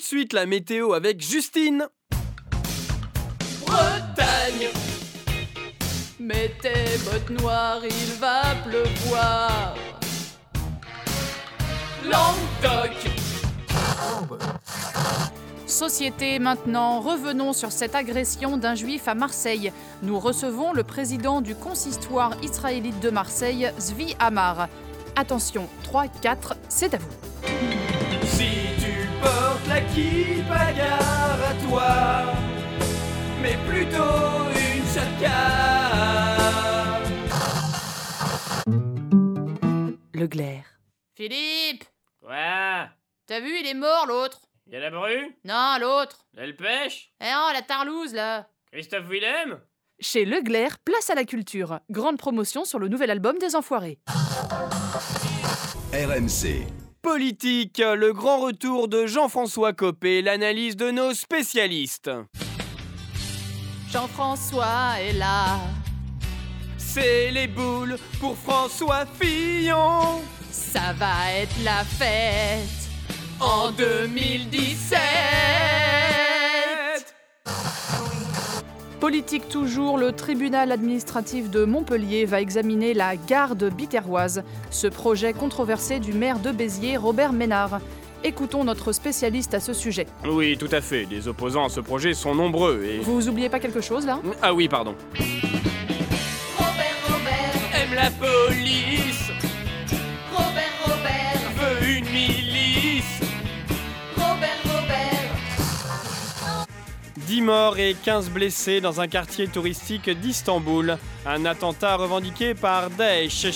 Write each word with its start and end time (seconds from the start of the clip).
de 0.00 0.04
suite 0.04 0.32
la 0.32 0.46
météo 0.46 0.94
avec 0.94 1.20
Justine. 1.20 1.86
Bretagne. 3.66 4.68
Mets 6.18 6.52
tes 6.62 6.98
bottes 7.04 7.40
noires, 7.40 7.82
il 7.84 8.12
va 8.18 8.42
pleuvoir. 8.64 9.74
Languedoc. 12.04 12.96
Société 15.66 16.38
maintenant, 16.38 17.00
revenons 17.00 17.52
sur 17.52 17.70
cette 17.70 17.94
agression 17.94 18.56
d'un 18.56 18.74
juif 18.74 19.06
à 19.06 19.14
Marseille. 19.14 19.70
Nous 20.02 20.18
recevons 20.18 20.72
le 20.72 20.82
président 20.82 21.42
du 21.42 21.54
consistoire 21.54 22.36
israélite 22.42 23.00
de 23.00 23.10
Marseille, 23.10 23.70
Zvi 23.78 24.14
Amar. 24.18 24.68
Attention, 25.14 25.68
3, 25.82 26.08
4, 26.08 26.56
c'est 26.68 26.94
à 26.94 26.98
vous. 26.98 27.06
Si 28.24 28.48
tu 28.78 29.09
portes 29.20 29.66
la 29.68 29.80
kippa, 29.82 30.72
gare 30.72 31.40
à 31.50 31.54
toi, 31.68 32.32
mais 33.42 33.56
plutôt 33.68 34.48
une 34.54 34.84
chaka. 34.94 35.40
Le 40.14 40.26
glaire. 40.26 40.64
Philippe 41.14 41.84
Ouais, 42.22 42.84
T'as 43.26 43.40
vu, 43.40 43.58
il 43.60 43.66
est 43.66 43.74
mort 43.74 44.06
l'autre 44.06 44.40
y 44.70 44.76
a 44.76 44.80
la 44.80 44.90
bru, 44.90 45.34
Non, 45.44 45.76
l'autre 45.80 46.26
elle 46.36 46.54
pêche, 46.54 47.12
Eh 47.20 47.24
non, 47.24 47.50
la 47.52 47.62
tarlouse 47.62 48.14
là 48.14 48.46
Christophe 48.72 49.08
Willem? 49.08 49.58
Chez 49.98 50.24
Le 50.24 50.40
Glaire, 50.42 50.78
place 50.78 51.10
à 51.10 51.14
la 51.14 51.24
culture. 51.24 51.80
Grande 51.90 52.16
promotion 52.18 52.64
sur 52.64 52.78
le 52.78 52.88
nouvel 52.88 53.10
album 53.10 53.36
des 53.38 53.54
Enfoirés. 53.56 53.98
RMC. 55.92 56.66
Politique, 57.02 57.78
le 57.78 58.12
grand 58.12 58.40
retour 58.40 58.86
de 58.86 59.06
Jean-François 59.06 59.72
Copé, 59.72 60.20
l'analyse 60.20 60.76
de 60.76 60.90
nos 60.90 61.14
spécialistes. 61.14 62.10
Jean-François 63.90 65.00
est 65.00 65.14
là. 65.14 65.58
C'est 66.76 67.30
les 67.30 67.48
boules 67.48 67.96
pour 68.20 68.36
François 68.36 69.06
Fillon. 69.18 70.20
Ça 70.50 70.92
va 70.98 71.32
être 71.36 71.56
la 71.64 71.84
fête 71.84 72.90
En 73.40 73.70
2017 73.70 74.98
Politique 79.00 79.48
toujours, 79.48 79.96
le 79.96 80.12
tribunal 80.12 80.70
administratif 80.70 81.48
de 81.48 81.64
Montpellier 81.64 82.26
va 82.26 82.42
examiner 82.42 82.92
la 82.92 83.16
garde 83.16 83.72
biterroise, 83.72 84.42
ce 84.70 84.88
projet 84.88 85.32
controversé 85.32 86.00
du 86.00 86.12
maire 86.12 86.38
de 86.38 86.52
Béziers, 86.52 86.98
Robert 86.98 87.32
Ménard. 87.32 87.80
Écoutons 88.24 88.62
notre 88.62 88.92
spécialiste 88.92 89.54
à 89.54 89.60
ce 89.60 89.72
sujet. 89.72 90.06
Oui, 90.26 90.58
tout 90.58 90.68
à 90.70 90.82
fait. 90.82 91.06
Les 91.10 91.28
opposants 91.28 91.64
à 91.64 91.70
ce 91.70 91.80
projet 91.80 92.12
sont 92.12 92.34
nombreux 92.34 92.84
et... 92.84 92.98
Vous 92.98 93.26
oubliez 93.26 93.48
pas 93.48 93.58
quelque 93.58 93.80
chose 93.80 94.04
là? 94.04 94.20
Ah 94.42 94.52
oui, 94.52 94.68
pardon. 94.68 94.94
Robert, 96.58 96.98
Robert 97.08 97.80
aime 97.82 97.94
la 97.94 98.10
police. 98.10 99.09
10 107.30 107.42
morts 107.42 107.78
et 107.78 107.94
15 107.94 108.28
blessés 108.30 108.80
dans 108.80 109.00
un 109.00 109.06
quartier 109.06 109.46
touristique 109.46 110.10
d'Istanbul. 110.10 110.98
Un 111.24 111.44
attentat 111.44 111.94
revendiqué 111.94 112.54
par 112.54 112.90
Daesh. 112.90 113.46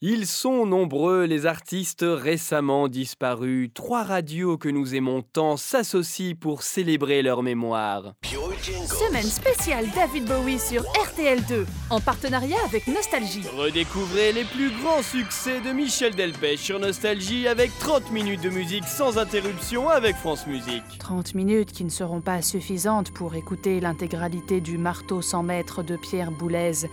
Ils 0.00 0.26
sont 0.26 0.66
nombreux 0.66 1.22
les 1.22 1.46
artistes 1.46 2.04
récemment 2.04 2.88
disparus. 2.88 3.70
Trois 3.72 4.02
radios 4.02 4.58
que 4.58 4.68
nous 4.68 4.96
aimons 4.96 5.22
tant 5.22 5.56
s'associent 5.56 6.34
pour 6.34 6.64
célébrer 6.64 7.22
leur 7.22 7.44
mémoire. 7.44 8.14
Semaine 8.62 9.22
spéciale 9.22 9.86
David 9.94 10.26
Bowie 10.26 10.58
sur 10.58 10.82
RTL2, 10.82 11.64
en 11.88 11.98
partenariat 11.98 12.58
avec 12.66 12.88
Nostalgie. 12.88 13.42
Redécouvrez 13.56 14.32
les 14.32 14.44
plus 14.44 14.70
grands 14.82 15.02
succès 15.02 15.60
de 15.60 15.72
Michel 15.72 16.14
Delpech 16.14 16.60
sur 16.60 16.78
Nostalgie 16.78 17.48
avec 17.48 17.70
30 17.78 18.12
minutes 18.12 18.42
de 18.42 18.50
musique 18.50 18.84
sans 18.84 19.16
interruption 19.16 19.88
avec 19.88 20.14
France 20.16 20.46
Musique. 20.46 20.82
30 20.98 21.34
minutes 21.34 21.72
qui 21.72 21.84
ne 21.84 21.90
seront 21.90 22.20
pas 22.20 22.42
suffisantes 22.42 23.12
pour 23.12 23.34
écouter 23.34 23.80
l'intégralité 23.80 24.60
du 24.60 24.76
marteau 24.76 25.22
sans 25.22 25.42
mètres 25.42 25.82
de 25.82 25.96
Pierre 25.96 26.30
Boulez. 26.30 26.86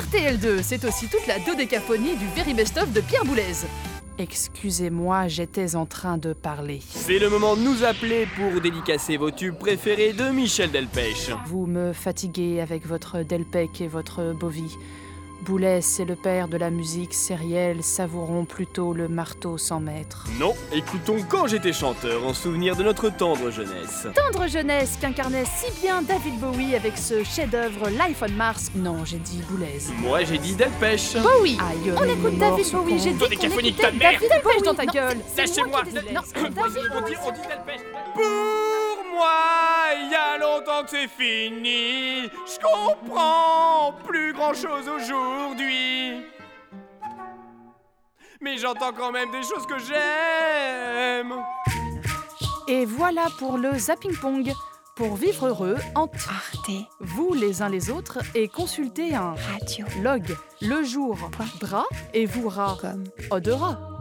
RTL2, 0.00 0.60
c'est 0.64 0.84
aussi 0.84 1.06
toute 1.06 1.28
la 1.28 1.38
dodécaphonie 1.38 2.16
du 2.16 2.26
Very 2.34 2.52
Best 2.52 2.76
of 2.78 2.92
de 2.92 3.00
Pierre 3.00 3.24
Boulez. 3.24 3.64
Excusez-moi, 4.22 5.26
j'étais 5.26 5.74
en 5.74 5.84
train 5.84 6.16
de 6.16 6.32
parler. 6.32 6.80
C'est 6.88 7.18
le 7.18 7.28
moment 7.28 7.56
de 7.56 7.62
nous 7.62 7.82
appeler 7.82 8.28
pour 8.36 8.60
dédicacer 8.60 9.16
vos 9.16 9.32
tubes 9.32 9.56
préférés 9.56 10.12
de 10.12 10.30
Michel 10.30 10.70
Delpech. 10.70 11.32
Vous 11.46 11.66
me 11.66 11.92
fatiguez 11.92 12.60
avec 12.60 12.86
votre 12.86 13.24
Delpech 13.24 13.80
et 13.80 13.88
votre 13.88 14.32
Bowie. 14.32 14.78
Boulez, 15.42 15.80
c'est 15.80 16.04
le 16.04 16.14
père 16.14 16.46
de 16.46 16.56
la 16.56 16.70
musique 16.70 17.12
sérielle, 17.14 17.82
savourons 17.82 18.44
plutôt 18.44 18.92
le 18.92 19.08
marteau 19.08 19.58
sans 19.58 19.80
mètres. 19.80 20.24
Non, 20.38 20.54
écoutons 20.72 21.16
Quand 21.28 21.48
j'étais 21.48 21.72
chanteur 21.72 22.24
en 22.24 22.32
souvenir 22.32 22.76
de 22.76 22.84
notre 22.84 23.08
tendre 23.10 23.50
jeunesse. 23.50 24.06
Tendre 24.14 24.46
jeunesse 24.46 24.96
qu'incarnait 25.00 25.44
si 25.44 25.66
bien 25.80 26.00
David 26.02 26.38
Bowie 26.38 26.76
avec 26.76 26.96
ce 26.96 27.24
chef-d'œuvre 27.24 27.88
Life 27.88 28.22
on 28.22 28.30
Mars. 28.32 28.70
Non, 28.76 29.04
j'ai 29.04 29.18
dit 29.18 29.40
Boulez. 29.50 29.80
Moi 29.98 30.22
j'ai 30.22 30.38
dit 30.38 30.54
Delpech. 30.54 31.16
Bowie 31.20 31.58
Aïe, 31.60 31.92
On 31.96 32.04
écoute 32.04 32.38
David 32.38 32.70
Bowie, 32.70 32.98
j'ai 33.00 33.10
dit 33.12 33.18
qu'on 33.18 33.26
écoutait 33.48 33.72
ta 33.72 33.90
mère. 33.90 34.12
David 34.12 34.20
Dépêche 34.20 34.42
Bowie 34.44 34.62
dans 34.64 34.74
ta 34.74 34.86
gueule 34.86 35.18
c'est 35.34 35.40
Lâchez-moi. 35.46 35.68
moi 35.70 35.82
qui 35.84 35.90
dis- 35.90 36.14
Non, 36.14 36.20
David 36.34 36.52
On 36.94 37.00
dit, 37.00 37.14
Bowie. 37.14 37.16
on 37.26 37.32
dit 37.32 37.40
Delpech. 37.48 37.80
Que 40.82 40.90
c'est 40.90 41.08
fini. 41.08 42.28
Je 42.46 42.58
comprends 42.60 43.92
plus 44.04 44.32
grand 44.32 44.54
chose 44.54 44.88
aujourd'hui. 44.88 46.22
Mais 48.40 48.58
j'entends 48.58 48.92
quand 48.92 49.12
même 49.12 49.30
des 49.30 49.42
choses 49.42 49.66
que 49.66 49.78
j'aime. 49.78 51.34
Et 52.68 52.84
voilà 52.84 53.28
pour 53.38 53.58
le 53.58 53.76
Zapping 53.78 54.16
Pong. 54.16 54.52
Pour 54.94 55.16
vivre 55.16 55.46
heureux, 55.46 55.78
en 55.94 56.04
Arte 56.04 56.70
vous 57.00 57.32
les 57.32 57.62
uns 57.62 57.70
les 57.70 57.90
autres 57.90 58.18
et 58.34 58.46
consultez 58.46 59.14
un 59.14 59.34
Radio 59.34 59.86
log, 60.02 60.36
le 60.60 60.84
jour, 60.84 61.16
Point. 61.32 61.46
drap 61.60 61.86
et 62.12 62.26
vous 62.26 62.48
rat, 62.48 62.76
comme 62.78 63.04
odorat. 63.30 63.91